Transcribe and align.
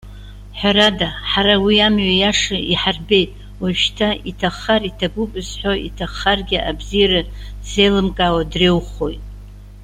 Ҳәарада, 0.59 1.07
ҳара, 1.29 1.55
уи 1.65 1.77
амҩа 1.87 2.13
иаша 2.17 2.57
иҳарбеит. 2.73 3.31
Уажәшьҭа, 3.61 4.07
иҭаххар, 4.29 4.81
иҭабуп 4.89 5.31
зҳәо, 5.47 5.73
иҭаххаргьы 5.87 6.59
абзиара 6.69 7.21
ззеилымкаауа 7.65 8.43
дреиуахоит. 8.51 9.23